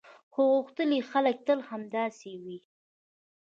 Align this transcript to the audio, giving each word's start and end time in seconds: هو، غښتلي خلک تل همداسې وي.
هو، 0.33 0.43
غښتلي 0.65 0.99
خلک 1.11 1.37
تل 1.47 1.59
همداسې 1.69 2.31
وي. 2.43 2.57